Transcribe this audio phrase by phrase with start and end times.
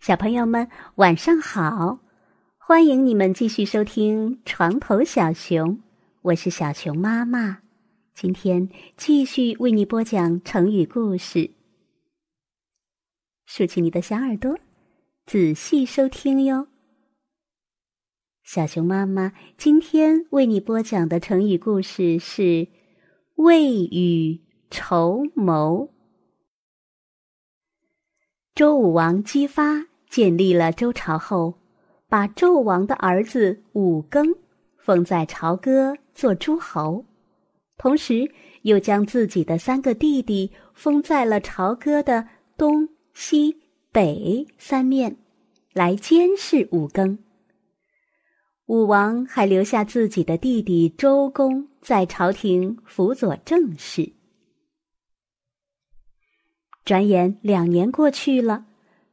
[0.00, 1.98] 小朋友们，晚上好！
[2.56, 5.76] 欢迎你们继续收听《床头小熊》，
[6.22, 7.58] 我是小熊妈妈。
[8.14, 11.50] 今天继续为你播讲成语故事，
[13.44, 14.56] 竖起你的小耳朵，
[15.26, 16.68] 仔细收听哟。
[18.44, 22.68] 小熊妈妈今天为你播讲的成语故事是
[23.34, 24.40] “未雨
[24.70, 25.90] 绸缪”。
[28.58, 29.86] 周武王姬发。
[30.10, 31.54] 建立了周朝后，
[32.08, 34.36] 把纣王的儿子武庚
[34.76, 37.04] 封在朝歌做诸侯，
[37.76, 38.28] 同时
[38.62, 42.26] 又将自己的三个弟弟封在了朝歌的
[42.56, 43.54] 东西
[43.92, 45.16] 北三面，
[45.72, 47.16] 来监视武庚。
[48.66, 54.17] 武王还留下自己的弟弟周公在朝廷辅佐政事。
[56.88, 58.64] 转眼两年过去了。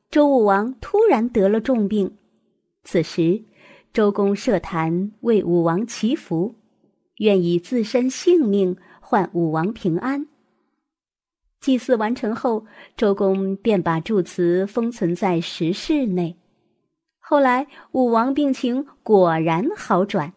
[0.09, 2.16] 周武王突然得了重病，
[2.85, 3.43] 此时，
[3.91, 6.55] 周公设坛为武王祈福，
[7.17, 10.25] 愿以自身性命换武王平安。
[11.59, 16.38] 祭祀完成后，周公便把祝词封存在石室内。
[17.19, 20.31] 后来，武王病情果然好转，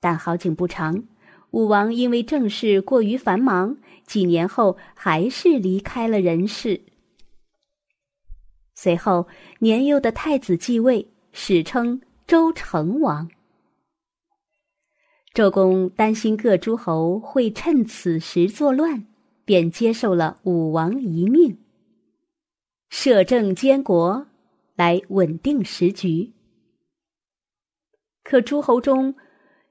[0.00, 1.04] 但好景不长，
[1.50, 6.82] 武王因为政事过于繁忙，几年后还是离开了人世。
[8.74, 9.26] 随后，
[9.60, 13.30] 年幼的太子继位，史称周成王。
[15.32, 19.06] 周公担心各诸侯会趁此时作乱，
[19.44, 21.58] 便接受了武王遗命，
[22.90, 24.26] 摄政监国，
[24.74, 26.32] 来稳定时局。
[28.22, 29.14] 可诸侯中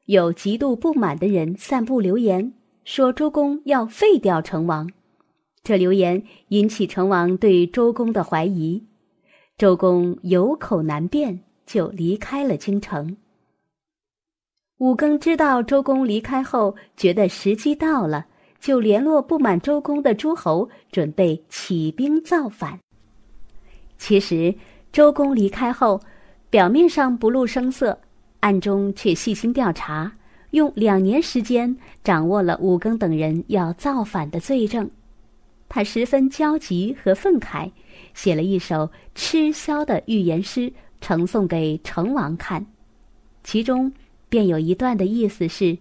[0.05, 2.53] 有极度不满的人散布流言，
[2.83, 4.87] 说周公要废掉成王。
[5.63, 8.83] 这流言引起成王对周公的怀疑。
[9.57, 13.17] 周公有口难辩，就离开了京城。
[14.77, 18.27] 武庚知道周公离开后，觉得时机到了，
[18.59, 22.77] 就联络不满周公的诸侯，准备起兵造反。
[23.97, 24.53] 其实，
[24.91, 25.99] 周公离开后，
[26.51, 27.97] 表面上不露声色，
[28.39, 30.11] 暗中却细心调查，
[30.51, 34.89] 用两年时间掌握了武庚等人要造反的罪证。
[35.67, 37.71] 他十分焦急和愤慨。
[38.13, 42.65] 写了一首吃宵的预言诗，呈送给成王看，
[43.43, 43.91] 其中
[44.29, 45.77] 便有一段的意思是：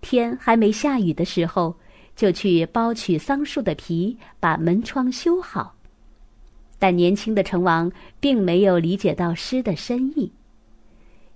[0.00, 1.74] 天还没下雨的时候，
[2.14, 5.74] 就去剥取桑树的皮，把门窗修好。
[6.78, 10.30] 但年轻的成王并没有理解到诗的深意。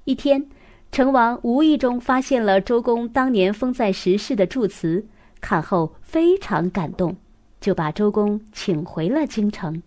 [0.05, 0.47] 一天，
[0.93, 5.07] 成王无意中发现了周公当年封在石室的祝词，
[5.41, 7.17] 看后非常感动，
[7.59, 9.83] 就把周公请回了京城。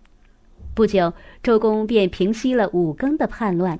[0.73, 1.13] 不久，
[1.43, 3.79] 周公便平息了武庚的叛乱。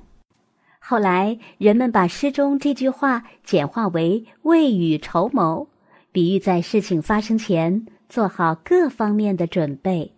[0.78, 5.66] 后来，人们把诗中这句话简化为“未雨绸缪”，
[6.12, 10.12] 比喻在事情发生前做好各方面的准备。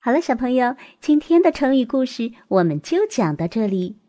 [0.00, 3.99] 好了，小朋友，今天的成语故事我们就讲到这里。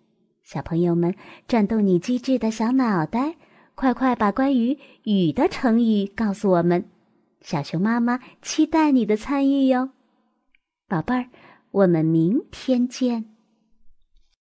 [0.54, 1.16] 小朋友们，
[1.48, 3.38] 转动你机智的小脑袋，
[3.74, 6.84] 快快把关于“雨”的成语告诉我们。
[7.40, 9.92] 小熊妈妈期待你的参与哟。
[10.90, 11.30] 宝贝儿，
[11.72, 13.28] 我们明天见。